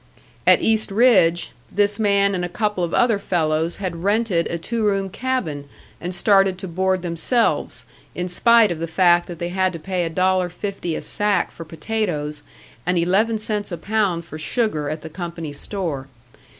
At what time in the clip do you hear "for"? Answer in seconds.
11.51-11.65, 14.25-14.39